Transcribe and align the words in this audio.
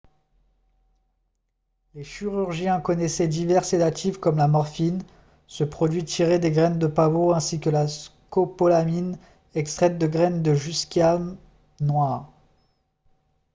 les 1.93 2.03
chirurgiens 2.03 2.81
connaissaient 2.81 3.27
divers 3.27 3.63
sédatifs 3.63 4.17
comme 4.17 4.37
la 4.37 4.47
morphine 4.47 5.03
ce 5.45 5.63
produit 5.63 6.03
tirée 6.03 6.39
des 6.39 6.49
graines 6.49 6.79
de 6.79 6.87
pavot 6.87 7.33
ainsi 7.35 7.59
que 7.59 7.69
la 7.69 7.87
scopolamine 7.87 9.19
extraite 9.53 9.99
de 9.99 10.07
graines 10.07 10.41
de 10.41 10.55
jusquiame 10.55 11.37
noire 11.81 12.31